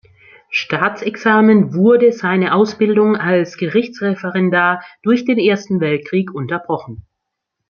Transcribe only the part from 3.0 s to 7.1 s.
als Gerichtsreferendar durch den Ersten Weltkrieg unterbrochen.